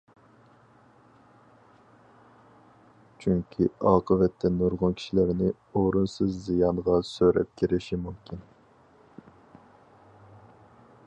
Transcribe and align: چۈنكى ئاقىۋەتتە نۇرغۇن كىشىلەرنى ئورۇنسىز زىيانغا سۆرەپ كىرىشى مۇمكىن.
چۈنكى 3.25 3.67
ئاقىۋەتتە 3.89 4.51
نۇرغۇن 4.55 4.97
كىشىلەرنى 5.01 5.51
ئورۇنسىز 5.81 6.41
زىيانغا 6.47 6.97
سۆرەپ 7.11 7.53
كىرىشى 7.63 8.01
مۇمكىن. 8.07 8.43